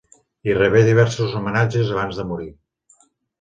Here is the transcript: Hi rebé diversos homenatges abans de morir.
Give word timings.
Hi 0.47 0.53
rebé 0.59 0.79
diversos 0.87 1.35
homenatges 1.41 1.93
abans 1.99 2.19
de 2.23 2.27
morir. 2.31 2.49